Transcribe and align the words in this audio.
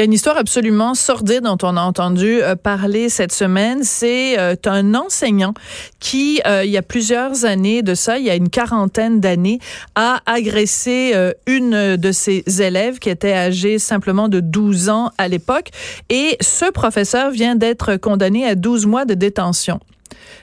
Il 0.00 0.04
y 0.04 0.04
a 0.04 0.06
une 0.06 0.14
histoire 0.14 0.38
absolument 0.38 0.94
sordide 0.94 1.42
dont 1.42 1.58
on 1.62 1.76
a 1.76 1.82
entendu 1.82 2.42
euh, 2.42 2.56
parler 2.56 3.10
cette 3.10 3.32
semaine. 3.32 3.84
C'est 3.84 4.38
euh, 4.38 4.54
un 4.64 4.94
enseignant 4.94 5.52
qui, 5.98 6.40
euh, 6.46 6.64
il 6.64 6.70
y 6.70 6.78
a 6.78 6.82
plusieurs 6.82 7.44
années 7.44 7.82
de 7.82 7.92
ça, 7.92 8.18
il 8.18 8.24
y 8.24 8.30
a 8.30 8.34
une 8.34 8.48
quarantaine 8.48 9.20
d'années, 9.20 9.58
a 9.96 10.22
agressé 10.24 11.14
une 11.46 11.98
de 11.98 12.12
ses 12.12 12.42
élèves 12.62 12.98
qui 12.98 13.10
était 13.10 13.34
âgée 13.34 13.78
simplement 13.78 14.28
de 14.28 14.40
12 14.40 14.88
ans 14.88 15.10
à 15.18 15.28
l'époque. 15.28 15.68
Et 16.08 16.38
ce 16.40 16.70
professeur 16.70 17.30
vient 17.30 17.54
d'être 17.54 17.96
condamné 17.96 18.46
à 18.46 18.54
12 18.54 18.86
mois 18.86 19.04
de 19.04 19.12
détention. 19.12 19.80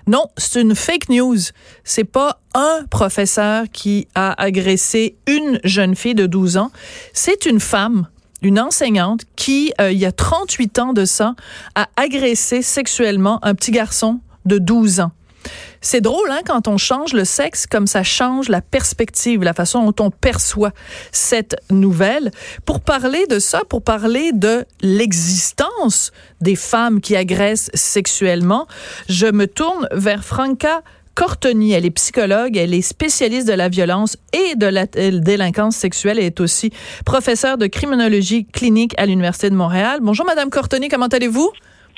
Non, 0.05 0.27
c'est 0.37 0.61
une 0.61 0.75
fake 0.75 1.09
news. 1.09 1.39
C'est 1.83 2.03
pas 2.03 2.41
un 2.53 2.85
professeur 2.91 3.65
qui 3.73 4.07
a 4.13 4.39
agressé 4.39 5.15
une 5.25 5.59
jeune 5.63 5.95
fille 5.95 6.13
de 6.13 6.27
12 6.27 6.57
ans. 6.57 6.69
C'est 7.11 7.47
une 7.47 7.59
femme 7.59 8.07
une 8.41 8.59
enseignante 8.59 9.21
qui, 9.35 9.73
euh, 9.81 9.91
il 9.91 9.97
y 9.97 10.05
a 10.05 10.11
38 10.11 10.79
ans 10.79 10.93
de 10.93 11.05
ça, 11.05 11.35
a 11.75 11.87
agressé 11.95 12.61
sexuellement 12.61 13.39
un 13.43 13.55
petit 13.55 13.71
garçon 13.71 14.19
de 14.45 14.57
12 14.57 14.99
ans. 15.01 15.11
C'est 15.81 16.01
drôle, 16.01 16.29
hein, 16.31 16.41
quand 16.45 16.67
on 16.67 16.77
change 16.77 17.13
le 17.13 17.23
sexe, 17.23 17.65
comme 17.67 17.87
ça 17.87 18.03
change 18.03 18.49
la 18.49 18.61
perspective, 18.61 19.43
la 19.43 19.53
façon 19.53 19.89
dont 19.89 20.05
on 20.05 20.11
perçoit 20.11 20.71
cette 21.11 21.55
nouvelle. 21.69 22.31
Pour 22.65 22.81
parler 22.81 23.25
de 23.27 23.39
ça, 23.39 23.61
pour 23.69 23.81
parler 23.83 24.31
de 24.33 24.65
l'existence 24.81 26.11
des 26.41 26.55
femmes 26.55 26.99
qui 26.99 27.15
agressent 27.15 27.69
sexuellement, 27.73 28.67
je 29.07 29.27
me 29.27 29.47
tourne 29.47 29.87
vers 29.91 30.25
Franca 30.25 30.81
Cortoni. 31.17 31.71
Elle 31.71 31.87
est 31.87 31.91
psychologue, 31.91 32.55
elle 32.57 32.75
est 32.75 32.83
spécialiste 32.83 33.47
de 33.47 33.53
la 33.53 33.69
violence 33.69 34.17
et 34.33 34.55
de 34.55 34.67
la 34.67 34.85
délinquance 34.85 35.75
sexuelle. 35.75 36.19
Elle 36.19 36.25
est 36.25 36.39
aussi 36.39 36.71
professeure 37.05 37.57
de 37.57 37.65
criminologie 37.65 38.45
clinique 38.45 38.93
à 38.99 39.07
l'Université 39.07 39.49
de 39.49 39.55
Montréal. 39.55 39.97
Bonjour, 40.03 40.27
Madame 40.27 40.51
Cortoni, 40.51 40.89
comment 40.89 41.07
allez-vous? 41.07 41.51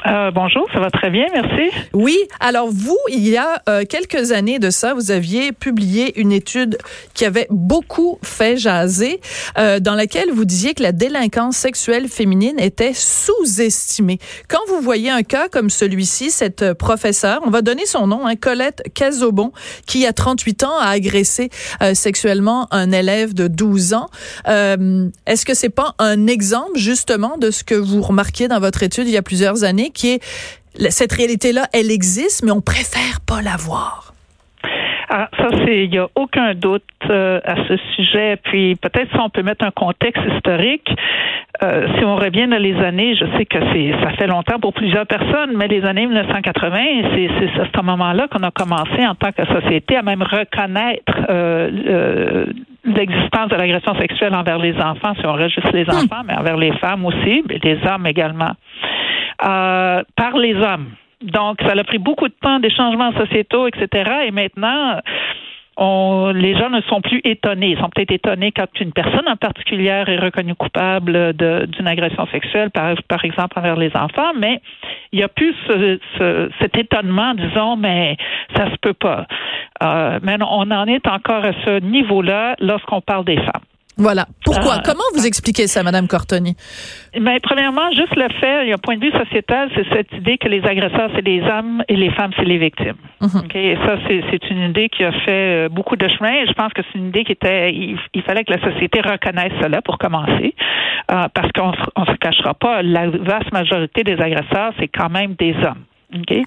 Euh, 0.08 0.32
bonjour, 0.32 0.66
ça 0.72 0.80
va 0.80 0.90
très 0.90 1.10
bien, 1.10 1.26
merci. 1.34 1.76
Oui, 1.94 2.18
alors 2.40 2.70
vous, 2.72 2.98
il 3.10 3.28
y 3.28 3.36
a 3.36 3.62
euh, 3.68 3.84
quelques 3.88 4.32
années 4.32 4.58
de 4.58 4.70
ça, 4.70 4.94
vous 4.94 5.12
aviez 5.12 5.52
publié 5.52 6.20
une 6.20 6.32
étude 6.32 6.78
qui 7.14 7.26
avait 7.26 7.48
beaucoup 7.50 8.18
fait 8.24 8.56
jaser, 8.56 9.20
euh, 9.58 9.82
dans 9.82 9.96
laquelle 9.96 10.32
vous 10.32 10.46
disiez 10.46 10.74
que 10.74 10.84
la 10.84 10.94
délinquance 10.94 11.58
sexuelle 11.58 12.08
féminine 12.08 12.60
était 12.60 12.94
sous-estimée. 12.94 14.20
Quand 14.48 14.62
vous 14.70 14.80
voyez 14.80 15.10
un 15.10 15.24
cas 15.24 15.50
comme 15.50 15.70
celui-ci, 15.70 16.32
cette 16.32 16.74
professeure, 16.74 17.42
on 17.46 17.50
va 17.50 17.62
donner 17.62 17.86
son 17.86 18.08
nom, 18.08 18.26
hein, 18.26 18.36
Colette 18.38 18.84
Cazobon, 18.94 19.52
qui 19.86 20.08
a 20.08 20.14
38 20.14 20.64
ans 20.64 20.78
a 20.80 20.88
agressé 20.88 21.50
sexuellement 21.94 22.68
un 22.72 22.92
élève 22.92 23.34
de 23.34 23.48
12 23.48 23.94
ans. 23.94 24.10
Est-ce 24.46 25.46
que 25.46 25.54
c'est 25.54 25.70
pas 25.70 25.96
un 26.00 26.28
exemple 26.28 26.78
justement 26.78 27.38
de 27.38 27.52
ce 27.52 27.64
que 27.64 27.76
vous 27.76 28.02
remarquiez 28.02 28.48
dans 28.48 28.60
votre 28.60 28.84
étude 28.84 29.08
il 29.08 29.14
y 29.14 29.18
a 29.18 29.22
plusieurs 29.22 29.64
années? 29.64 29.89
Qui 29.90 30.14
est 30.14 30.24
cette 30.90 31.14
réalité-là, 31.14 31.68
elle 31.74 31.92
existe, 31.92 32.44
mais 32.44 32.52
on 32.52 32.62
préfère 32.62 33.20
pas 33.26 33.42
la 33.42 33.58
voir. 33.58 34.14
Ah, 35.12 35.28
ça, 35.38 35.48
c'est, 35.66 35.86
il 35.86 35.90
n'y 35.90 35.98
a 35.98 36.08
aucun 36.14 36.54
doute 36.54 36.84
euh, 37.10 37.40
à 37.44 37.56
ce 37.68 37.78
sujet. 37.96 38.38
Puis 38.44 38.76
peut-être 38.76 39.10
si 39.12 39.20
on 39.20 39.30
peut 39.30 39.42
mettre 39.42 39.66
un 39.66 39.72
contexte 39.72 40.22
historique, 40.36 40.88
euh, 41.64 41.88
si 41.98 42.06
on 42.06 42.16
revient 42.16 42.48
dans 42.48 42.62
les 42.62 42.76
années, 42.76 43.16
je 43.16 43.26
sais 43.36 43.46
que 43.46 43.58
c'est, 43.74 43.92
ça 44.04 44.12
fait 44.12 44.28
longtemps 44.28 44.60
pour 44.60 44.72
plusieurs 44.72 45.08
personnes, 45.08 45.54
mais 45.56 45.68
les 45.68 45.84
années 45.84 46.06
1980, 46.06 46.78
c'est, 47.16 47.30
c'est 47.40 47.60
à 47.60 47.66
ce 47.76 47.82
moment-là 47.84 48.28
qu'on 48.28 48.44
a 48.44 48.52
commencé 48.52 49.06
en 49.06 49.16
tant 49.16 49.32
que 49.32 49.46
société 49.48 49.98
à 49.98 50.04
même 50.04 50.22
reconnaître 50.22 51.12
euh, 51.30 52.46
l'existence 52.86 53.50
de 53.50 53.56
l'agression 53.56 53.96
sexuelle 53.96 54.36
envers 54.36 54.60
les 54.60 54.76
enfants, 54.76 55.16
si 55.20 55.26
on 55.26 55.34
registre 55.34 55.72
les 55.74 55.86
hmm. 55.86 55.90
enfants, 55.90 56.22
mais 56.26 56.36
envers 56.36 56.58
les 56.58 56.72
femmes 56.74 57.04
aussi, 57.06 57.44
mais 57.50 57.60
les 57.64 57.80
hommes 57.88 58.06
également. 58.06 58.52
Euh, 59.44 60.04
par 60.16 60.38
les 60.38 60.54
hommes. 60.56 60.92
Donc, 61.22 61.60
ça 61.62 61.74
a 61.78 61.84
pris 61.84 61.98
beaucoup 61.98 62.28
de 62.28 62.34
temps, 62.42 62.60
des 62.60 62.70
changements 62.70 63.14
sociétaux, 63.14 63.68
etc. 63.68 64.12
Et 64.28 64.32
maintenant, 64.32 65.00
on, 65.78 66.32
les 66.36 66.58
gens 66.58 66.70
ne 66.70 66.82
sont 66.82 67.00
plus 67.00 67.22
étonnés. 67.24 67.72
Ils 67.72 67.80
sont 67.80 67.90
peut-être 67.90 68.12
étonnés 68.12 68.52
quand 68.52 68.68
une 68.82 68.92
personne 68.92 69.28
en 69.28 69.38
particulier 69.38 69.88
est 69.88 70.20
reconnue 70.20 70.56
coupable 70.56 71.34
d'une 71.34 71.88
agression 71.88 72.28
sexuelle, 72.28 72.70
par, 72.70 72.96
par, 73.08 73.24
exemple 73.24 73.58
envers 73.58 73.78
les 73.78 73.96
enfants, 73.96 74.34
mais 74.38 74.62
il 75.14 75.20
n'y 75.20 75.24
a 75.24 75.30
plus 75.30 75.56
ce, 75.68 76.50
cet 76.60 76.78
étonnement, 76.78 77.34
disons, 77.34 77.78
mais 77.78 78.18
ça 78.56 78.70
se 78.70 78.76
peut 78.82 78.94
pas. 78.94 79.26
Euh, 79.82 80.20
mais 80.22 80.38
on 80.42 80.70
en 80.70 80.86
est 80.86 81.08
encore 81.08 81.46
à 81.46 81.54
ce 81.64 81.80
niveau-là 81.80 82.56
lorsqu'on 82.60 83.00
parle 83.00 83.24
des 83.24 83.38
femmes. 83.38 83.69
Voilà. 84.00 84.26
Pourquoi? 84.46 84.76
Euh, 84.76 84.82
Comment 84.84 85.04
vous 85.14 85.28
expliquez 85.28 85.68
ça, 85.68 85.84
Madame 85.84 86.08
Cortoni? 86.08 86.56
Ben, 87.14 87.38
premièrement, 87.44 87.92
juste 87.92 88.16
le 88.16 88.30
fait, 88.40 88.64
il 88.64 88.70
y 88.70 88.72
a 88.72 88.76
un 88.76 88.78
point 88.78 88.96
de 88.96 89.06
vue 89.06 89.12
sociétal, 89.12 89.70
c'est 89.76 89.86
cette 89.94 90.12
idée 90.14 90.38
que 90.38 90.48
les 90.48 90.64
agresseurs, 90.64 91.12
c'est 91.14 91.26
les 91.26 91.42
hommes 91.42 91.84
et 91.90 91.98
les 91.98 92.10
femmes, 92.12 92.32
c'est 92.38 92.46
les 92.46 92.58
victimes. 92.58 92.96
Mhm. 93.22 93.44
Et 93.54 93.76
ça, 93.76 93.98
c'est 94.08 94.50
une 94.50 94.70
idée 94.70 94.88
qui 94.88 95.04
a 95.04 95.12
fait 95.12 95.66
euh, 95.66 95.70
beaucoup 95.70 95.98
de 95.98 96.08
chemin. 96.08 96.46
je 96.48 96.54
pense 96.54 96.72
que 96.72 96.82
c'est 96.82 96.98
une 96.98 97.10
idée 97.10 97.26
qui 97.26 97.34
était, 97.34 97.72
il, 97.74 98.22
fallait 98.24 98.46
que 98.46 98.54
la 98.54 98.72
société 98.72 99.02
reconnaisse 99.02 99.54
cela 99.62 99.82
pour 99.82 99.98
commencer, 99.98 100.56
euh, 101.12 101.28
parce 101.34 101.52
qu'on 101.52 101.72
ne 101.72 102.06
se 102.06 102.18
cachera 102.18 102.54
pas, 102.54 102.82
la 102.82 103.10
vaste 103.10 103.52
majorité 103.52 104.04
des 104.04 104.20
agresseurs, 104.20 104.72
c'est 104.80 104.88
quand 104.88 105.10
même 105.10 105.34
des 105.34 105.54
hommes. 105.56 105.84
Okay? 106.22 106.46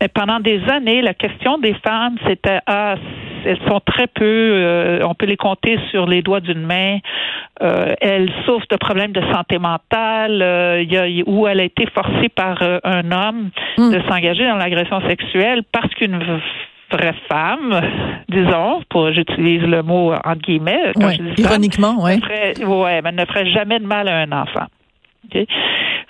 Mais 0.00 0.08
pendant 0.08 0.40
des 0.40 0.60
années, 0.68 1.02
la 1.02 1.14
question 1.14 1.58
des 1.58 1.74
femmes, 1.74 2.16
c'était 2.26 2.58
ah, 2.66 2.96
elles 3.44 3.58
sont 3.68 3.80
très 3.80 4.06
peu, 4.06 4.24
euh, 4.24 5.00
on 5.04 5.14
peut 5.14 5.26
les 5.26 5.36
compter 5.36 5.78
sur 5.90 6.06
les 6.06 6.22
doigts 6.22 6.40
d'une 6.40 6.62
main. 6.62 6.98
Euh, 7.62 7.94
elles 8.00 8.30
souffrent 8.44 8.66
de 8.70 8.76
problèmes 8.76 9.12
de 9.12 9.22
santé 9.32 9.58
mentale, 9.58 10.42
euh, 10.42 10.82
y 10.82 10.96
a, 10.96 11.06
où 11.26 11.46
elle 11.46 11.60
a 11.60 11.64
été 11.64 11.86
forcée 11.94 12.28
par 12.28 12.62
euh, 12.62 12.78
un 12.84 13.12
homme 13.12 13.50
hmm. 13.78 13.92
de 13.92 14.00
s'engager 14.08 14.46
dans 14.46 14.56
l'agression 14.56 15.00
sexuelle 15.08 15.62
parce 15.72 15.92
qu'une 15.94 16.18
vraie 16.90 17.14
femme, 17.28 17.80
disons, 18.28 18.82
pour 18.88 19.12
j'utilise 19.12 19.62
le 19.62 19.82
mot 19.82 20.12
entre 20.12 20.42
guillemets, 20.42 20.92
quand 20.94 21.10
je 21.10 21.22
dis 21.34 21.42
ironiquement, 21.42 21.96
oui. 21.98 22.20
Ouais, 22.64 23.02
mais 23.02 23.12
ne 23.12 23.24
ferait 23.24 23.50
jamais 23.50 23.78
de 23.78 23.86
mal 23.86 24.08
à 24.08 24.18
un 24.18 24.32
enfant. 24.32 24.66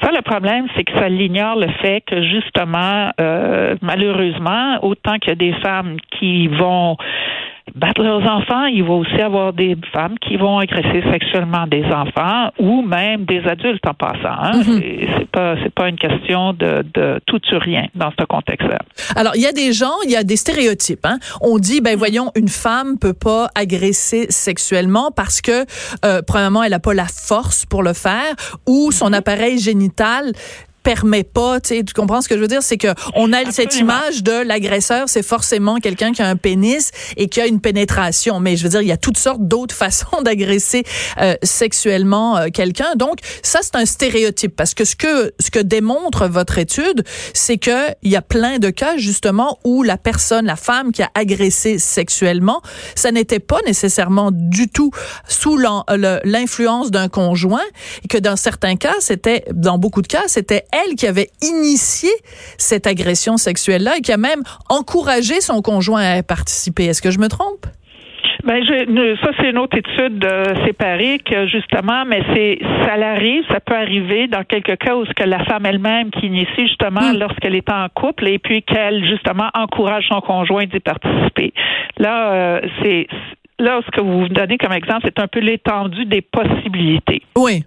Ça, 0.02 0.10
le 0.12 0.22
problème, 0.22 0.66
c'est 0.76 0.84
que 0.84 0.92
ça 0.92 1.08
l'ignore 1.08 1.56
le 1.56 1.68
fait 1.82 2.00
que 2.02 2.22
justement, 2.22 3.10
euh, 3.20 3.76
malheureusement, 3.80 4.78
autant 4.82 5.18
qu'il 5.18 5.28
y 5.28 5.32
a 5.32 5.36
des 5.36 5.52
femmes 5.60 5.96
qui 6.18 6.48
vont 6.48 6.96
battre 7.74 8.02
leurs 8.02 8.22
enfants, 8.22 8.66
il 8.66 8.84
va 8.84 8.92
aussi 8.94 9.20
avoir 9.20 9.52
des 9.52 9.76
femmes 9.92 10.18
qui 10.18 10.36
vont 10.36 10.58
agresser 10.58 11.02
sexuellement 11.10 11.66
des 11.66 11.84
enfants 11.84 12.50
ou 12.58 12.82
même 12.82 13.24
des 13.24 13.40
adultes 13.46 13.86
en 13.86 13.94
passant. 13.94 14.18
Hein? 14.24 14.58
Mhm. 14.58 14.82
C'est 15.18 15.30
pas 15.30 15.56
c'est 15.62 15.74
pas 15.74 15.88
une 15.88 15.96
question 15.96 16.52
de, 16.52 16.84
de 16.94 17.20
tout 17.26 17.40
ou 17.52 17.58
rien 17.58 17.86
dans 17.94 18.10
ce 18.18 18.24
contexte-là. 18.24 18.78
Alors 19.16 19.34
il 19.34 19.42
y 19.42 19.46
a 19.46 19.52
des 19.52 19.72
gens, 19.72 19.94
il 20.04 20.10
y 20.10 20.16
a 20.16 20.24
des 20.24 20.36
stéréotypes. 20.36 21.04
Hein? 21.04 21.18
On 21.40 21.58
dit 21.58 21.80
ben 21.80 21.96
voyons 21.96 22.30
une 22.36 22.48
femme 22.48 22.98
peut 22.98 23.14
pas 23.14 23.48
agresser 23.54 24.26
sexuellement 24.28 25.10
parce 25.10 25.40
que 25.40 25.64
euh, 26.04 26.20
premièrement 26.26 26.62
elle 26.62 26.74
a 26.74 26.80
pas 26.80 26.94
la 26.94 27.06
force 27.06 27.64
pour 27.66 27.82
le 27.82 27.94
faire 27.94 28.34
ou 28.66 28.92
son 28.92 29.08
mhm. 29.08 29.14
appareil 29.14 29.58
génital 29.58 30.32
permet 30.84 31.24
pas, 31.24 31.60
tu 31.60 31.70
sais, 31.70 31.82
tu 31.82 31.94
comprends 31.94 32.20
ce 32.20 32.28
que 32.28 32.36
je 32.36 32.40
veux 32.40 32.46
dire, 32.46 32.62
c'est 32.62 32.76
que 32.76 32.88
on 33.16 33.32
a 33.32 33.50
cette 33.50 33.76
image 33.76 34.22
de 34.22 34.46
l'agresseur, 34.46 35.08
c'est 35.08 35.22
forcément 35.22 35.78
quelqu'un 35.78 36.12
qui 36.12 36.22
a 36.22 36.28
un 36.28 36.36
pénis 36.36 36.92
et 37.16 37.28
qui 37.28 37.40
a 37.40 37.46
une 37.46 37.60
pénétration, 37.60 38.38
mais 38.38 38.56
je 38.56 38.62
veux 38.62 38.68
dire, 38.68 38.82
il 38.82 38.88
y 38.88 38.92
a 38.92 38.96
toutes 38.96 39.16
sortes 39.16 39.40
d'autres 39.40 39.74
façons 39.84 40.22
d'agresser 40.22 40.84
euh, 41.20 41.34
sexuellement 41.42 42.36
euh, 42.36 42.48
quelqu'un. 42.52 42.94
Donc 42.96 43.18
ça 43.42 43.60
c'est 43.62 43.76
un 43.76 43.86
stéréotype. 43.86 44.54
Parce 44.54 44.74
que 44.74 44.84
ce 44.84 44.94
que 44.94 45.32
ce 45.40 45.50
que 45.50 45.58
démontre 45.58 46.28
votre 46.28 46.58
étude, 46.58 47.02
c'est 47.32 47.58
que 47.58 47.90
il 48.02 48.10
y 48.10 48.16
a 48.16 48.22
plein 48.22 48.58
de 48.58 48.70
cas 48.70 48.98
justement 48.98 49.58
où 49.64 49.82
la 49.82 49.96
personne, 49.96 50.44
la 50.44 50.56
femme 50.56 50.92
qui 50.92 51.02
a 51.02 51.10
agressé 51.14 51.78
sexuellement, 51.78 52.60
ça 52.94 53.10
n'était 53.10 53.40
pas 53.40 53.58
nécessairement 53.66 54.30
du 54.32 54.68
tout 54.68 54.90
sous 55.28 55.56
l'influence 55.56 56.90
d'un 56.90 57.08
conjoint 57.08 57.64
et 58.04 58.08
que 58.08 58.18
dans 58.18 58.36
certains 58.36 58.76
cas, 58.76 58.94
c'était 59.00 59.44
dans 59.52 59.78
beaucoup 59.78 60.02
de 60.02 60.06
cas, 60.06 60.24
c'était 60.26 60.64
elle 60.74 60.96
qui 60.96 61.06
avait 61.06 61.28
initié 61.42 62.10
cette 62.58 62.86
agression 62.86 63.36
sexuelle-là 63.36 63.98
et 63.98 64.00
qui 64.00 64.12
a 64.12 64.16
même 64.16 64.42
encouragé 64.68 65.40
son 65.40 65.62
conjoint 65.62 66.18
à 66.18 66.22
participer. 66.22 66.86
Est-ce 66.86 67.02
que 67.02 67.10
je 67.10 67.18
me 67.18 67.28
trompe? 67.28 67.66
Ben, 68.44 68.62
je, 68.62 69.16
ça 69.22 69.30
c'est 69.38 69.48
une 69.48 69.58
autre 69.58 69.78
étude 69.78 70.22
euh, 70.22 70.66
séparée 70.66 71.18
que 71.18 71.46
justement, 71.46 72.04
mais 72.04 72.22
c'est 72.34 72.58
ça 72.84 72.98
l'arrive, 72.98 73.42
ça 73.48 73.58
peut 73.60 73.74
arriver 73.74 74.26
dans 74.26 74.44
quelques 74.44 74.76
cas 74.76 74.96
où 74.96 75.06
ce 75.06 75.12
que 75.14 75.22
la 75.22 75.42
femme 75.44 75.64
elle-même 75.64 76.10
qui 76.10 76.26
initie 76.26 76.66
justement 76.66 77.12
hmm. 77.12 77.18
lorsqu'elle 77.20 77.54
est 77.54 77.70
en 77.70 77.88
couple 77.88 78.28
et 78.28 78.38
puis 78.38 78.62
qu'elle 78.62 79.02
justement 79.06 79.48
encourage 79.54 80.04
son 80.08 80.20
conjoint 80.20 80.64
d'y 80.64 80.80
participer. 80.80 81.54
Là, 81.96 82.32
euh, 82.32 82.60
c'est 82.82 83.06
là, 83.58 83.80
ce 83.84 83.90
que 83.90 84.00
vous 84.00 84.28
donnez 84.28 84.58
comme 84.58 84.72
exemple, 84.72 85.02
c'est 85.04 85.18
un 85.18 85.28
peu 85.28 85.40
l'étendue 85.40 86.04
des 86.06 86.22
possibilités. 86.22 87.22
Oui. 87.36 87.64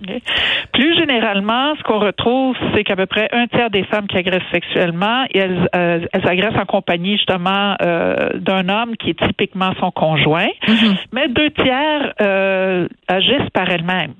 Plus 0.74 0.96
généralement, 0.98 1.76
ce 1.78 1.84
qu'on 1.84 2.00
retrouve, 2.00 2.56
c'est 2.74 2.84
qu'à 2.84 2.96
peu 2.96 3.06
près 3.06 3.30
un 3.32 3.48
tiers 3.48 3.70
des 3.70 3.84
femmes 3.84 4.08
qui 4.08 4.18
agressent 4.18 4.52
sexuellement, 4.52 5.26
elles, 5.34 5.70
euh, 5.76 6.06
elles 6.12 6.28
agressent 6.28 6.60
en 6.60 6.66
compagnie 6.66 7.18
justement 7.18 7.76
euh, 7.82 8.32
d'un 8.36 8.70
homme 8.70 8.98
qui 8.98 9.12
est 9.12 9.28
typiquement 9.28 9.72
son 9.80 9.92
conjoint, 9.92 10.50
mm-hmm. 10.68 10.98
mais 11.14 11.28
deux 11.30 11.52
tiers 11.52 12.14
euh, 12.22 12.88
agissent 13.08 13.50
par 13.54 13.70
elles-mêmes. 13.70 14.14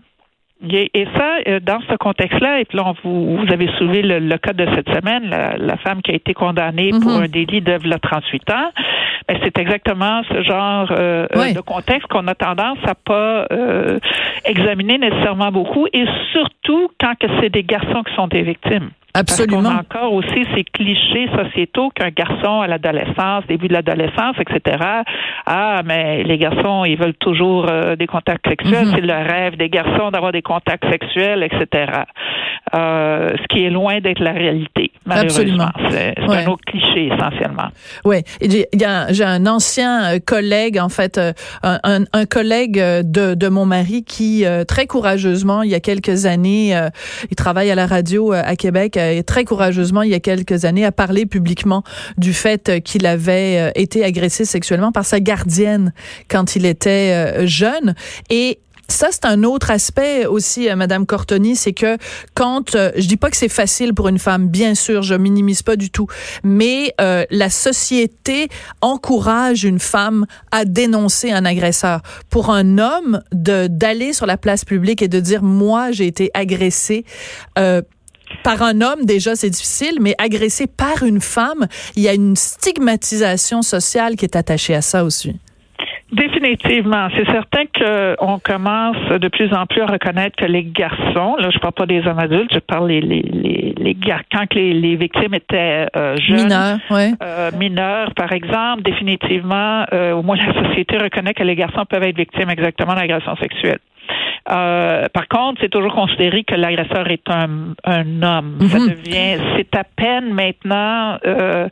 Et, 0.72 1.08
ça, 1.16 1.60
dans 1.62 1.80
ce 1.88 1.96
contexte-là, 1.98 2.60
et 2.60 2.66
puis 2.66 2.80
là, 2.80 2.92
vous, 3.04 3.38
vous 3.38 3.54
avez 3.54 3.70
soulevé 3.78 4.02
le, 4.02 4.38
cas 4.38 4.54
de 4.54 4.66
cette 4.74 4.90
semaine, 4.90 5.30
la, 5.30 5.78
femme 5.78 6.02
qui 6.02 6.12
a 6.12 6.16
été 6.16 6.34
condamnée 6.34 6.90
pour 6.90 7.12
mhm. 7.12 7.24
un 7.24 7.28
délit 7.28 7.62
de 7.62 7.78
38 7.78 8.50
ans, 8.50 8.72
c'est 9.44 9.58
exactement 9.58 10.22
ce 10.30 10.42
genre 10.42 10.88
euh, 10.92 11.28
euh, 11.36 11.54
de 11.54 11.60
contexte 11.62 12.08
qu'on 12.08 12.28
a 12.28 12.36
tendance 12.36 12.78
à 12.86 12.96
pas 12.96 13.48
examiner 14.46 14.98
nécessairement 14.98 15.52
beaucoup, 15.52 15.88
et 15.94 16.06
surtout 16.32 16.90
quand 17.00 17.14
c'est 17.40 17.50
des 17.50 17.64
garçons 17.64 18.04
qui 18.04 18.14
sont 18.16 18.28
des 18.28 18.44
victimes. 18.44 18.92
Absolument. 19.18 19.64
Parce 19.64 19.88
qu'on 19.88 19.98
a 19.98 20.02
encore 20.02 20.14
aussi 20.14 20.46
ces 20.56 20.64
clichés 20.64 21.28
sociétaux 21.36 21.90
qu'un 21.90 22.10
garçon 22.10 22.62
à 22.62 22.68
l'adolescence, 22.68 23.46
début 23.48 23.68
de 23.68 23.74
l'adolescence, 23.74 24.36
etc. 24.40 24.78
Ah, 25.46 25.82
mais 25.86 26.24
les 26.24 26.38
garçons, 26.38 26.86
ils 26.86 26.98
veulent 26.98 27.16
toujours 27.16 27.68
euh, 27.70 27.96
des 27.96 28.06
contacts 28.06 28.48
sexuels. 28.48 28.88
Mm-hmm. 28.88 28.96
C'est 28.96 29.02
le 29.02 29.14
rêve 29.14 29.58
des 29.58 29.70
garçons 29.70 30.12
d'avoir 30.12 30.32
des 30.32 30.44
contacts 30.44 30.86
sexuels, 30.92 31.42
etc. 31.44 32.04
Euh, 32.76 33.30
ce 33.30 33.48
qui 33.48 33.64
est 33.64 33.70
loin 33.70 34.02
d'être 34.02 34.20
la 34.20 34.34
réalité, 34.34 34.92
malheureusement. 35.06 35.70
C'est 35.90 36.16
un 36.20 36.48
autre 36.48 36.66
cliché, 36.66 37.08
essentiellement. 37.08 37.70
Oui. 38.06 38.18
J'ai 38.42 39.24
un 39.24 39.48
ancien 39.48 40.16
euh, 40.16 40.20
collègue, 40.24 40.78
en 40.80 40.90
fait, 40.90 41.20
un, 41.64 41.80
un 41.84 42.26
collègue 42.26 42.78
de, 42.78 43.34
de, 43.34 43.48
mon 43.48 43.66
mari 43.66 44.04
qui, 44.04 44.46
très 44.68 44.86
courageusement, 44.86 45.64
il 45.64 45.72
y 45.72 45.76
a 45.76 45.80
quelques 45.80 46.26
années, 46.26 46.78
il 47.30 47.36
travaille 47.36 47.72
à 47.72 47.76
la 47.76 47.88
radio 47.88 48.34
à 48.34 48.56
Québec, 48.56 48.98
très 49.26 49.46
courageusement, 49.46 50.02
il 50.02 50.12
y 50.12 50.16
a 50.16 50.20
quelques 50.20 50.66
années, 50.66 50.86
a 50.86 50.92
parlé 50.92 51.26
publiquement 51.26 51.84
du 52.18 52.34
fait 52.34 52.82
qu'il 52.84 53.06
avait 53.06 53.60
euh, 53.60 53.72
été 53.76 54.04
agressé 54.04 54.46
sexuellement 54.46 54.92
par 54.92 55.06
sa 55.06 55.20
gardienne 55.20 55.94
quand 56.30 56.56
il 56.56 56.66
était 56.66 57.14
euh, 57.14 57.48
jeune. 57.48 57.96
Et 58.30 58.60
ça, 58.90 59.10
c'est 59.12 59.26
un 59.26 59.44
autre 59.44 59.70
aspect 59.70 60.26
aussi, 60.26 60.70
euh, 60.70 60.76
Madame 60.76 61.06
Cortoni, 61.06 61.58
c'est 61.58 61.74
que 61.74 61.98
quand 62.36 62.72
je 62.72 63.06
dis 63.06 63.18
pas 63.18 63.30
que 63.30 63.36
c'est 63.36 63.50
facile 63.50 63.94
pour 63.94 64.08
une 64.08 64.20
femme, 64.20 64.48
bien 64.48 64.76
sûr, 64.76 65.02
je 65.02 65.14
minimise 65.14 65.62
pas 65.62 65.76
du 65.76 65.90
tout, 65.90 66.08
mais 66.44 66.94
la 66.98 67.50
société 67.50 68.48
encourage 68.82 69.66
une 69.66 69.80
femme 69.80 70.26
à 70.52 70.64
dénoncer 70.64 71.32
un 71.32 71.44
agresseur. 71.44 72.02
Pour 72.30 72.50
un 72.50 72.78
homme, 72.78 73.22
de 73.34 73.68
d'aller 73.68 74.14
sur 74.14 74.26
la 74.26 74.38
place 74.38 74.66
publique 74.66 75.02
et 75.02 75.08
de 75.08 75.20
dire 75.20 75.44
moi 75.44 75.92
j'ai 75.92 76.08
été 76.08 76.32
agressé. 76.34 77.06
Euh, 77.58 77.82
par 78.44 78.62
un 78.62 78.82
homme, 78.82 79.06
déjà, 79.06 79.36
c'est 79.36 79.50
difficile, 79.50 79.98
mais 80.02 80.16
agressé 80.18 80.68
par 80.68 81.04
une 81.04 81.22
femme, 81.22 81.68
il 81.96 82.04
y 82.04 82.08
a 82.08 82.14
une 82.14 82.36
stigmatisation 82.36 83.62
sociale 83.62 84.16
qui 84.16 84.26
est 84.26 84.36
attachée 84.36 84.76
à 84.76 84.82
ça 84.82 85.04
aussi. 85.04 85.40
Définitivement. 86.12 87.10
C'est 87.18 87.26
certain 87.26 87.66
qu'on 87.66 88.40
commence 88.40 88.96
de 89.10 89.28
plus 89.28 89.54
en 89.54 89.66
plus 89.66 89.82
à 89.82 89.88
reconnaître 89.88 90.38
que 90.38 90.46
les 90.46 90.64
garçons, 90.64 91.36
là, 91.38 91.50
je 91.52 91.60
parle 91.60 91.74
pas 91.74 91.86
des 91.86 92.08
hommes 92.08 92.20
adultes, 92.20 92.54
je 92.54 92.60
parle 92.60 92.88
les, 92.88 93.02
les, 93.02 93.22
les, 93.22 93.74
les 93.78 93.98
quand 94.32 94.54
les, 94.54 94.74
les 94.74 94.96
victimes 94.96 95.34
étaient 95.34 95.88
euh, 95.98 96.16
jeunes, 96.16 96.44
mineurs, 96.44 96.78
ouais. 96.92 97.12
euh, 97.22 97.52
mineurs, 97.60 98.14
par 98.16 98.32
exemple, 98.32 98.84
définitivement, 98.84 99.84
euh, 99.92 100.14
au 100.14 100.24
moins 100.24 100.38
la 100.38 100.54
société 100.54 100.98
reconnaît 100.98 101.34
que 101.34 101.44
les 101.44 101.56
garçons 101.56 101.84
peuvent 101.86 102.04
être 102.04 102.16
victimes 102.16 102.50
exactement 102.52 102.94
d'agressions 102.94 103.36
sexuelles. 103.36 103.80
Euh, 104.50 105.06
par 105.14 105.28
contre, 105.28 105.60
c'est 105.62 105.70
toujours 105.70 105.94
considéré 105.94 106.44
que 106.44 106.56
l'agresseur 106.56 107.10
est 107.10 107.30
un, 107.30 107.74
un 107.84 108.24
homme. 108.24 108.58
Ça 108.62 108.80
mhm. 108.80 108.90
devient, 108.90 109.42
c'est 109.56 109.76
à 109.76 109.84
peine 109.84 110.34
maintenant 110.34 111.18
euh, 111.26 111.68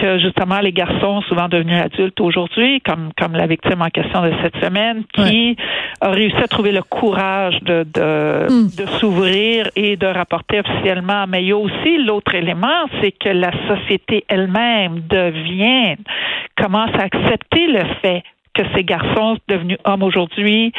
que 0.00 0.18
justement 0.18 0.60
les 0.60 0.72
garçons, 0.72 1.20
souvent 1.22 1.48
devenus 1.48 1.80
adultes 1.80 2.20
aujourd'hui, 2.20 2.80
comme 2.80 3.10
comme 3.18 3.32
la 3.32 3.46
victime 3.46 3.82
en 3.82 3.88
question 3.88 4.22
de 4.22 4.32
cette 4.42 4.56
semaine, 4.56 5.04
qui 5.12 5.56
a 6.00 6.10
réussi 6.10 6.36
à 6.36 6.48
trouver 6.48 6.72
le 6.72 6.82
courage 6.82 7.58
de 7.62 7.84
de, 7.84 8.46
hmm. 8.48 8.68
de 8.78 8.86
s'ouvrir 8.98 9.70
et 9.76 9.96
de 9.96 10.06
rapporter 10.06 10.60
officiellement. 10.60 11.26
Mais 11.28 11.42
il 11.42 11.48
y 11.48 11.52
a 11.52 11.56
aussi 11.56 11.98
l'autre 11.98 12.34
élément, 12.34 12.86
c'est 13.00 13.12
que 13.12 13.28
la 13.28 13.52
société 13.68 14.24
elle-même 14.28 15.00
devient 15.08 15.96
commence 16.56 16.90
à 16.94 17.04
accepter 17.04 17.66
le 17.66 17.84
fait 18.02 18.22
que 18.54 18.62
ces 18.74 18.84
garçons 18.84 19.36
devenus 19.48 19.78
hommes 19.84 20.02
aujourd'hui 20.02 20.72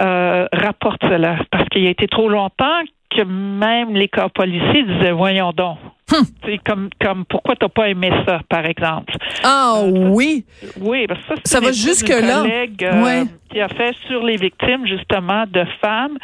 euh, 0.00 0.46
rapportent 0.52 1.02
cela. 1.02 1.36
Parce 1.50 1.68
qu'il 1.68 1.86
a 1.86 1.90
été 1.90 2.06
trop 2.06 2.28
longtemps 2.28 2.80
que 3.10 3.22
même 3.22 3.94
les 3.94 4.08
corps 4.08 4.30
policiers 4.30 4.84
disaient 4.84 5.10
voyons 5.10 5.52
donc. 5.52 5.78
C'est 6.08 6.52
hum. 6.52 6.58
comme 6.66 6.88
comme 7.00 7.24
pourquoi 7.24 7.54
t'as 7.54 7.68
pas 7.68 7.88
aimé 7.88 8.10
ça 8.26 8.40
par 8.48 8.66
exemple? 8.66 9.14
Ah 9.44 9.80
euh, 9.84 10.08
oui. 10.10 10.44
Oui, 10.80 11.06
parce 11.06 11.20
que 11.20 11.26
ça, 11.44 11.58
ça 11.58 11.60
va 11.60 11.72
jusque 11.72 12.08
là. 12.08 12.42
Collègue, 12.42 12.84
euh, 12.84 13.24
qui 13.50 13.60
a 13.60 13.68
fait 13.68 13.94
sur 14.08 14.24
les 14.24 14.36
victimes 14.36 14.86
justement 14.86 15.44
de 15.46 15.64
femmes 15.80 16.18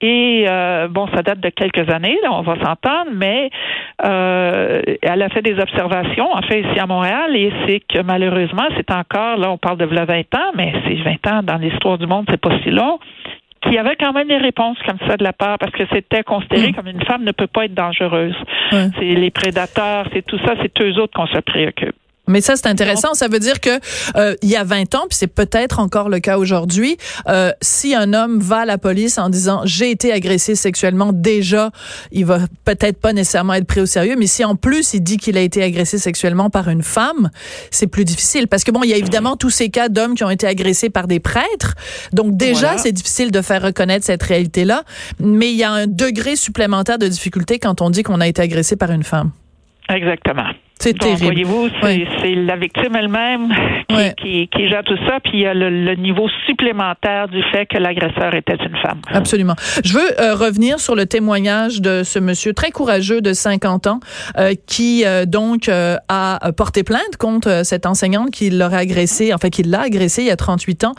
et 0.00 0.46
euh, 0.48 0.88
bon, 0.88 1.06
ça 1.14 1.22
date 1.22 1.40
de 1.40 1.50
quelques 1.50 1.88
années, 1.90 2.18
là, 2.22 2.32
on 2.32 2.42
va 2.42 2.54
s'entendre, 2.56 3.10
mais 3.12 3.50
euh, 4.04 4.80
elle 5.02 5.22
a 5.22 5.28
fait 5.28 5.42
des 5.42 5.58
observations, 5.58 6.32
en 6.32 6.42
fait, 6.42 6.60
ici 6.60 6.78
à 6.78 6.86
Montréal, 6.86 7.36
et 7.36 7.52
c'est 7.66 7.80
que 7.80 8.02
malheureusement, 8.02 8.66
c'est 8.76 8.90
encore, 8.90 9.36
là, 9.36 9.50
on 9.50 9.58
parle 9.58 9.78
de 9.78 9.84
20 9.84 10.34
ans, 10.34 10.52
mais 10.56 10.72
c'est 10.86 10.94
20 10.94 11.26
ans 11.30 11.42
dans 11.42 11.56
l'histoire 11.56 11.98
du 11.98 12.06
monde, 12.06 12.26
c'est 12.30 12.40
pas 12.40 12.58
si 12.62 12.70
long 12.70 12.98
qu'il 13.62 13.74
y 13.74 13.78
avait 13.78 13.96
quand 13.96 14.14
même 14.14 14.28
des 14.28 14.38
réponses 14.38 14.78
comme 14.86 14.98
ça 15.06 15.18
de 15.18 15.22
la 15.22 15.34
part 15.34 15.58
parce 15.58 15.72
que 15.72 15.84
c'était 15.92 16.22
considéré 16.22 16.70
mm. 16.70 16.74
comme 16.74 16.86
une 16.86 17.04
femme 17.04 17.24
ne 17.24 17.32
peut 17.32 17.46
pas 17.46 17.66
être 17.66 17.74
dangereuse. 17.74 18.34
C'est 18.70 19.00
les 19.00 19.30
prédateurs, 19.30 20.06
c'est 20.14 20.24
tout 20.24 20.38
ça, 20.46 20.54
c'est 20.62 20.80
eux 20.80 20.98
autres 20.98 21.12
qu'on 21.14 21.26
se 21.26 21.40
préoccupe. 21.40 21.94
Mais 22.30 22.40
ça, 22.40 22.56
c'est 22.56 22.66
intéressant. 22.66 23.14
Ça 23.14 23.28
veut 23.28 23.38
dire 23.38 23.60
que 23.60 23.70
euh, 24.16 24.34
il 24.42 24.48
y 24.48 24.56
a 24.56 24.64
20 24.64 24.94
ans, 24.94 25.06
puis 25.08 25.18
c'est 25.18 25.26
peut-être 25.26 25.78
encore 25.78 26.08
le 26.08 26.20
cas 26.20 26.38
aujourd'hui, 26.38 26.96
euh, 27.28 27.52
si 27.60 27.94
un 27.94 28.12
homme 28.12 28.38
va 28.40 28.60
à 28.60 28.64
la 28.64 28.78
police 28.78 29.18
en 29.18 29.28
disant 29.28 29.62
j'ai 29.64 29.90
été 29.90 30.12
agressé 30.12 30.54
sexuellement, 30.54 31.12
déjà, 31.12 31.70
il 32.12 32.24
va 32.24 32.40
peut-être 32.64 33.00
pas 33.00 33.12
nécessairement 33.12 33.54
être 33.54 33.66
pris 33.66 33.80
au 33.80 33.86
sérieux. 33.86 34.14
Mais 34.18 34.26
si 34.26 34.44
en 34.44 34.54
plus 34.54 34.94
il 34.94 35.00
dit 35.00 35.16
qu'il 35.16 35.36
a 35.36 35.40
été 35.40 35.62
agressé 35.62 35.98
sexuellement 35.98 36.50
par 36.50 36.68
une 36.68 36.82
femme, 36.82 37.30
c'est 37.70 37.86
plus 37.86 38.04
difficile 38.04 38.48
parce 38.48 38.64
que 38.64 38.70
bon, 38.70 38.82
il 38.82 38.90
y 38.90 38.94
a 38.94 38.96
évidemment 38.96 39.36
tous 39.36 39.50
ces 39.50 39.68
cas 39.68 39.88
d'hommes 39.88 40.14
qui 40.14 40.24
ont 40.24 40.30
été 40.30 40.46
agressés 40.46 40.90
par 40.90 41.06
des 41.06 41.20
prêtres. 41.20 41.74
Donc 42.12 42.36
déjà, 42.36 42.78
c'est 42.78 42.92
difficile 42.92 43.30
de 43.30 43.42
faire 43.42 43.62
reconnaître 43.62 44.04
cette 44.04 44.22
réalité-là. 44.22 44.84
Mais 45.18 45.50
il 45.50 45.56
y 45.56 45.64
a 45.64 45.72
un 45.72 45.86
degré 45.86 46.36
supplémentaire 46.36 46.98
de 46.98 47.08
difficulté 47.08 47.58
quand 47.58 47.80
on 47.80 47.90
dit 47.90 48.02
qu'on 48.02 48.20
a 48.20 48.28
été 48.28 48.42
agressé 48.42 48.76
par 48.76 48.90
une 48.90 49.04
femme. 49.04 49.32
Exactement. 49.88 50.50
C'est 50.80 50.98
terrible. 50.98 51.24
Voyez-vous, 51.24 51.68
c'est 51.82 52.34
la 52.34 52.56
victime 52.56 52.96
elle-même 52.96 53.52
qui, 54.16 54.48
qui, 54.48 54.68
gère 54.68 54.82
tout 54.82 54.96
ça, 55.06 55.20
puis 55.22 55.32
il 55.34 55.40
y 55.40 55.46
a 55.46 55.52
le, 55.52 55.94
niveau 55.96 56.26
supplémentaire 56.46 57.28
du 57.28 57.42
fait 57.52 57.66
que 57.66 57.76
l'agresseur 57.76 58.34
était 58.34 58.56
une 58.56 58.76
femme. 58.78 59.00
Absolument. 59.12 59.54
Je 59.84 59.92
veux 59.92 60.20
euh, 60.20 60.34
revenir 60.34 60.80
sur 60.80 60.94
le 60.94 61.04
témoignage 61.04 61.82
de 61.82 62.02
ce 62.02 62.18
monsieur 62.18 62.54
très 62.54 62.70
courageux 62.70 63.20
de 63.20 63.34
50 63.34 63.88
ans 63.88 64.00
euh, 64.38 64.54
qui 64.66 65.04
euh, 65.04 65.26
donc 65.26 65.68
a 65.68 66.52
porté 66.56 66.82
plainte 66.82 67.18
contre 67.18 67.60
cette 67.64 67.84
enseignante 67.84 68.30
qui 68.30 68.48
l'aurait 68.48 68.78
agressé, 68.78 69.34
enfin 69.34 69.50
qui 69.50 69.62
l'a 69.62 69.82
agressé 69.82 70.22
il 70.22 70.28
y 70.28 70.30
a 70.30 70.36
38 70.36 70.84
ans. 70.84 70.94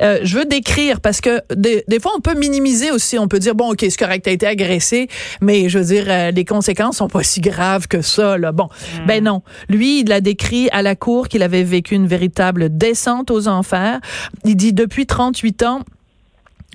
je 0.00 0.38
veux 0.38 0.46
décrire 0.46 1.02
parce 1.02 1.20
que 1.20 1.40
des, 1.54 1.84
des, 1.88 2.00
fois 2.00 2.12
on 2.16 2.20
peut 2.20 2.34
minimiser 2.34 2.90
aussi, 2.90 3.18
on 3.18 3.28
peut 3.28 3.38
dire 3.38 3.54
bon 3.54 3.72
ok 3.72 3.80
c'est 3.80 3.98
correct, 3.98 4.24
t'as 4.24 4.32
été 4.32 4.46
agressé, 4.46 5.08
mais 5.42 5.68
je 5.68 5.78
veux 5.78 5.84
dire 5.84 6.32
les 6.32 6.44
conséquences 6.46 6.96
sont 6.96 7.08
pas 7.08 7.22
si 7.22 7.42
graves 7.42 7.86
que 7.86 8.00
ça 8.00 8.38
là. 8.38 8.52
Bon, 8.52 8.68
mm. 9.02 9.06
ben 9.06 9.25
non. 9.26 9.42
Lui, 9.68 10.00
il 10.00 10.12
a 10.12 10.20
décrit 10.20 10.68
à 10.70 10.82
la 10.82 10.94
cour 10.94 11.28
qu'il 11.28 11.42
avait 11.42 11.64
vécu 11.64 11.94
une 11.94 12.06
véritable 12.06 12.76
descente 12.76 13.30
aux 13.32 13.48
enfers. 13.48 14.00
Il 14.44 14.56
dit 14.56 14.72
depuis 14.72 15.04
38 15.04 15.62
ans, 15.64 15.80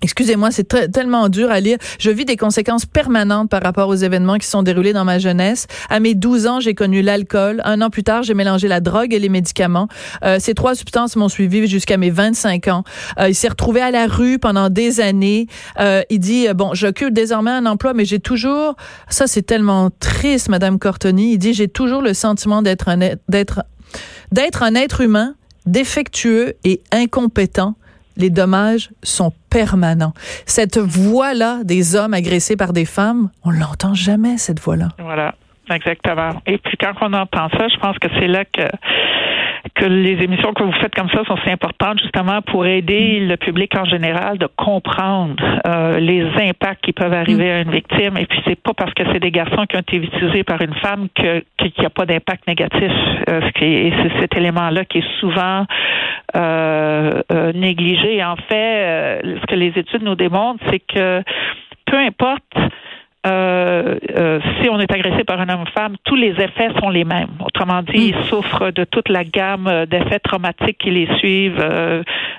Excusez-moi, 0.02 0.50
c'est 0.52 0.92
tellement 0.92 1.30
dur 1.30 1.52
à 1.52 1.60
lire. 1.60 1.78
Je 2.00 2.10
vis 2.10 2.26
des 2.26 2.38
conséquences 2.38 2.86
permanentes 2.86 3.50
par 3.50 3.62
rapport 3.62 3.88
aux 3.88 3.96
événements 3.96 4.38
qui 4.38 4.48
sont 4.48 4.64
déroulés 4.64 4.94
dans 4.94 5.06
ma 5.06 5.20
jeunesse. 5.20 5.68
À 5.90 6.00
mes 6.00 6.16
12 6.16 6.48
ans, 6.48 6.60
j'ai 6.60 6.74
connu 6.74 7.02
l'alcool. 7.02 7.62
Un 7.66 7.82
an 7.82 7.90
plus 7.90 8.04
tard, 8.04 8.24
j'ai 8.24 8.34
mélangé 8.34 8.68
la 8.68 8.80
drogue 8.80 9.14
et 9.14 9.20
les 9.20 9.30
médicaments. 9.30 9.88
Euh, 10.24 10.38
ces 10.40 10.56
trois 10.56 10.74
substances 10.74 11.16
m'ont 11.16 11.30
suivi 11.30 11.68
jusqu'à 11.68 11.98
mes 11.98 12.10
25 12.10 12.68
ans. 12.68 12.84
Euh, 13.20 13.30
il 13.30 13.36
s'est 13.36 13.50
retrouvé 13.50 13.82
à 13.82 13.92
la 13.92 14.08
rue 14.08 14.40
pendant 14.40 14.70
des 14.70 15.02
années. 15.02 15.48
Euh, 15.80 16.02
il 16.10 16.20
dit, 16.20 16.48
euh, 16.48 16.54
bon, 16.54 16.74
j'occupe 16.74 17.14
désormais 17.14 17.52
un 17.52 17.66
emploi, 17.66 17.94
mais 17.94 18.06
j'ai 18.06 18.20
toujours, 18.20 18.76
ça 19.08 19.28
c'est 19.28 19.44
tellement 19.44 19.90
triste, 20.00 20.50
Madame 20.50 20.80
Cortoni. 20.80 21.34
Il 21.34 21.38
dit, 21.38 21.54
j'ai 21.54 21.68
toujours 21.68 22.02
le 22.02 22.14
sentiment 22.14 22.62
d'être 22.62 22.90
un, 22.90 22.98
d'être, 23.30 23.64
d'être 24.32 24.64
un 24.64 24.76
être 24.76 25.02
humain 25.02 25.36
défectueux 25.66 26.56
et 26.64 26.82
incompétent 26.92 27.76
les 28.22 28.30
dommages 28.30 28.90
sont 29.04 29.34
permanents. 29.50 30.14
Cette 30.46 30.78
voix-là 30.78 31.64
des 31.64 31.96
hommes 31.96 32.14
agressés 32.14 32.56
par 32.56 32.72
des 32.72 32.86
femmes, 32.86 33.30
on 33.44 33.52
l'entend 33.52 33.94
jamais, 33.94 34.38
cette 34.38 34.60
voix-là. 34.60 34.90
Voilà, 35.00 35.36
exactement. 35.70 36.42
Et 36.46 36.58
puis 36.58 36.78
quand 36.78 36.94
on 37.02 37.14
entend 37.14 37.50
ça, 37.50 37.68
je 37.68 37.78
pense 37.80 37.98
que 38.00 38.08
c'est 38.20 38.28
là 38.28 38.46
que 38.46 38.64
que 39.82 39.88
les 39.88 40.24
émissions 40.24 40.54
que 40.54 40.64
vous 40.64 40.72
faites 40.74 40.94
comme 40.94 41.10
ça 41.10 41.24
sont 41.26 41.38
si 41.44 41.50
importantes 41.50 42.00
justement 42.00 42.42
pour 42.44 42.68
aider 42.68 43.20
mm. 43.20 43.28
le 43.30 43.38
public 43.38 43.76
en 43.76 43.86
général 43.86 44.38
de 44.38 44.48
comprendre 44.56 45.36
euh, 45.66 46.00
les 46.00 46.24
impacts 46.50 46.84
qui 46.84 46.94
peuvent 46.94 47.14
arriver 47.14 47.52
à 47.52 47.62
une 47.62 47.72
victime. 47.72 48.18
Et 48.18 48.28
puis 48.28 48.40
c'est 48.46 48.62
pas 48.62 48.74
parce 48.74 48.94
que 48.94 49.04
c'est 49.12 49.20
des 49.20 49.32
garçons 49.32 49.66
qui 49.68 49.76
ont 49.76 49.80
été 49.80 49.98
utilisés 49.98 50.44
par 50.44 50.62
une 50.62 50.76
femme 50.76 51.08
que 51.16 51.44
qu'il 51.58 51.74
n'y 51.80 51.86
a 51.86 51.90
pas 51.90 52.06
d'impact 52.06 52.48
négatif. 52.48 52.92
Euh, 53.30 53.42
ce 53.42 53.52
qui 53.54 53.66
est, 53.66 53.94
c'est 54.04 54.22
cet 54.22 54.38
élément-là 54.38 54.86
qui 54.86 55.00
est 55.00 55.20
souvent 55.20 55.66
euh, 56.36 57.22
euh 57.32 57.52
négligé. 57.54 58.24
En 58.24 58.36
fait, 58.36 58.54
euh, 58.54 59.38
ce 59.42 59.46
que 59.48 59.56
les 59.56 59.74
études 59.76 60.04
nous 60.04 60.16
démontrent, 60.16 60.64
c'est 60.70 60.80
que 60.80 61.24
peu 61.86 61.98
importe 61.98 62.44
euh, 63.28 63.98
euh, 64.18 64.40
si 64.60 64.70
on 64.70 64.80
est 64.80 64.92
agressé 64.92 65.24
par 65.24 65.40
un 65.40 65.48
homme 65.48 65.62
ou 65.62 65.72
femme, 65.74 65.96
tous 66.06 66.16
les 66.16 66.32
effets 66.32 66.70
sont 66.80 66.90
les 66.90 67.04
mêmes. 67.04 67.30
Autrement 67.46 67.84
dit, 67.84 68.14
ils 68.14 68.18
mm. 68.18 68.24
souffrent 68.24 68.72
de 68.72 68.84
toute 68.84 69.10
la 69.10 69.24
gamme 69.24 69.68
euh, 69.68 69.86
d'effets 69.86 70.20
traumatiques 70.20 70.80
qui 70.80 70.90
les 70.90 71.08
suivent 71.18 71.64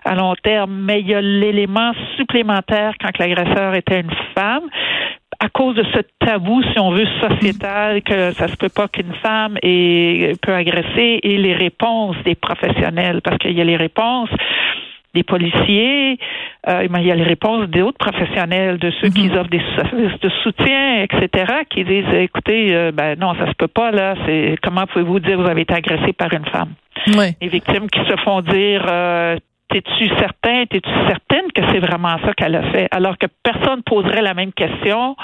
à 0.05 0.15
long 0.15 0.35
terme, 0.43 0.73
mais 0.73 1.01
il 1.01 1.09
y 1.09 1.15
a 1.15 1.21
l'élément 1.21 1.93
supplémentaire 2.17 2.95
quand 3.01 3.17
l'agresseur 3.19 3.75
était 3.75 4.01
une 4.01 4.11
femme 4.35 4.65
à 5.39 5.49
cause 5.49 5.75
de 5.75 5.85
ce 5.93 5.99
tabou, 6.25 6.63
si 6.63 6.79
on 6.79 6.93
veut, 6.93 7.07
sociétal, 7.21 8.03
que 8.03 8.31
ça 8.33 8.47
se 8.47 8.57
peut 8.57 8.69
pas 8.69 8.87
qu'une 8.87 9.13
femme 9.15 9.59
ait, 9.63 10.35
peut 10.41 10.55
agresser 10.55 11.19
et 11.23 11.37
les 11.37 11.55
réponses 11.55 12.17
des 12.25 12.37
professionnels, 12.37 13.21
parce 13.23 13.39
qu'il 13.39 13.53
y 13.53 13.61
a 13.61 13.65
les 13.65 13.77
réponses 13.77 14.31
des 15.15 15.23
policiers, 15.23 16.19
euh, 16.69 16.87
il 16.87 17.07
y 17.07 17.13
a 17.13 17.15
les 17.15 17.23
réponses 17.23 17.67
d'autres 17.69 17.99
professionnels, 17.99 18.79
de 18.79 18.91
ceux 19.01 19.09
qui 19.09 19.29
mhm. 19.29 19.37
offrent 19.37 19.51
des 19.51 19.63
services 19.77 20.21
de 20.21 20.29
soutien, 20.43 21.03
etc., 21.03 21.45
qui 21.69 21.85
disent 21.85 22.13
écoutez, 22.15 22.75
euh, 22.75 22.93
ben 22.93 23.19
non, 23.19 23.35
ça 23.35 23.47
se 23.47 23.55
peut 23.55 23.69
pas 23.69 23.91
là. 23.91 24.15
C'est 24.27 24.57
comment 24.63 24.87
pouvez-vous 24.87 25.21
dire 25.21 25.37
que 25.37 25.43
vous 25.43 25.51
avez 25.51 25.63
été 25.63 25.75
agressé 25.75 26.13
par 26.13 26.33
une 26.33 26.47
femme? 26.47 26.75
Les 27.41 27.49
victimes 27.49 27.89
qui 27.91 28.01
se 28.01 28.17
font 28.25 28.41
dire 28.43 28.87
euh, 28.89 29.37
T'es-tu 29.69 30.07
certain, 30.19 30.67
t'es-tu 30.67 30.91
certaine 31.09 31.51
que 31.55 31.63
c'est 31.71 31.79
vraiment 31.79 32.19
ça 32.25 32.35
qu'elle 32.35 32.55
a 32.57 32.71
fait? 32.73 32.89
Alors 32.91 33.17
que 33.17 33.27
personne 33.43 33.83
poserait 33.83 34.21
la 34.21 34.35
même 34.35 34.53
question 34.53 35.17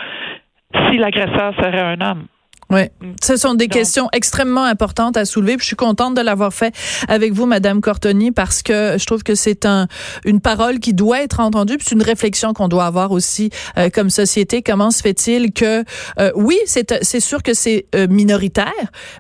si 0.88 0.96
l'agresseur 0.96 1.54
serait 1.56 1.80
un 1.80 2.00
homme. 2.00 2.26
Oui, 2.70 2.82
ce 3.22 3.38
sont 3.38 3.54
des 3.54 3.68
questions 3.68 4.08
extrêmement 4.12 4.64
importantes 4.64 5.16
à 5.16 5.24
soulever. 5.24 5.56
je 5.58 5.64
suis 5.64 5.76
contente 5.76 6.14
de 6.14 6.20
l'avoir 6.20 6.52
fait 6.52 6.74
avec 7.08 7.32
vous, 7.32 7.46
Madame 7.46 7.80
Cortoni, 7.80 8.30
parce 8.30 8.62
que 8.62 8.96
je 8.98 9.06
trouve 9.06 9.22
que 9.22 9.34
c'est 9.34 9.64
un 9.64 9.88
une 10.26 10.40
parole 10.40 10.78
qui 10.78 10.92
doit 10.92 11.22
être 11.22 11.40
entendue. 11.40 11.78
C'est 11.80 11.94
une 11.94 12.02
réflexion 12.02 12.52
qu'on 12.52 12.68
doit 12.68 12.84
avoir 12.84 13.12
aussi 13.12 13.48
euh, 13.78 13.88
comme 13.88 14.10
société. 14.10 14.60
Comment 14.60 14.90
se 14.90 15.00
fait-il 15.00 15.52
que 15.52 15.82
euh, 16.18 16.30
oui, 16.34 16.58
c'est 16.66 17.02
c'est 17.02 17.20
sûr 17.20 17.42
que 17.42 17.54
c'est 17.54 17.86
euh, 17.94 18.06
minoritaire, 18.06 18.72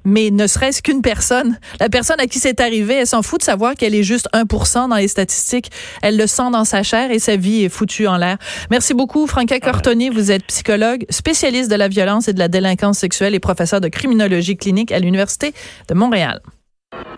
mais 0.04 0.30
ne 0.30 0.46
serait-ce 0.46 0.82
qu'une 0.82 1.00
personne, 1.00 1.58
la 1.80 1.88
personne 1.88 2.20
à 2.20 2.26
qui 2.26 2.40
c'est 2.40 2.60
arrivé, 2.60 2.94
elle 2.94 3.06
s'en 3.06 3.22
fout 3.22 3.40
de 3.40 3.44
savoir 3.44 3.76
qu'elle 3.76 3.94
est 3.94 4.02
juste 4.02 4.28
1% 4.34 4.90
dans 4.90 4.96
les 4.96 5.08
statistiques. 5.08 5.70
Elle 6.02 6.18
le 6.18 6.26
sent 6.26 6.50
dans 6.52 6.64
sa 6.64 6.82
chair 6.82 7.10
et 7.10 7.18
sa 7.18 7.36
vie 7.36 7.64
est 7.64 7.70
foutue 7.70 8.08
en 8.08 8.18
l'air. 8.18 8.36
Merci 8.70 8.92
beaucoup, 8.92 9.26
Franca 9.26 9.58
Cortoni. 9.58 10.10
Vous 10.10 10.30
êtes 10.30 10.44
psychologue, 10.44 11.06
spécialiste 11.08 11.70
de 11.70 11.76
la 11.76 11.88
violence 11.88 12.28
et 12.28 12.34
de 12.34 12.38
la 12.38 12.48
délinquance 12.48 12.98
sexuelle 12.98 13.34
professeur 13.40 13.80
de 13.80 13.88
criminologie 13.88 14.56
clinique 14.56 14.92
à 14.92 14.98
l'Université 14.98 15.52
de 15.88 15.94
Montréal. 15.94 16.40